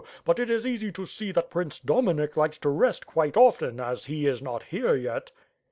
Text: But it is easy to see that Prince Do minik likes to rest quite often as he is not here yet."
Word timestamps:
But 0.25 0.39
it 0.39 0.49
is 0.49 0.65
easy 0.65 0.91
to 0.93 1.05
see 1.05 1.31
that 1.31 1.51
Prince 1.51 1.79
Do 1.79 1.93
minik 1.93 2.35
likes 2.35 2.57
to 2.57 2.69
rest 2.69 3.05
quite 3.05 3.37
often 3.37 3.79
as 3.79 4.05
he 4.05 4.25
is 4.25 4.41
not 4.41 4.63
here 4.63 4.95
yet." 4.95 5.31